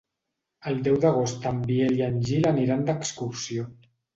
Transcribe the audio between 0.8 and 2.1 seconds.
deu d'agost en Biel i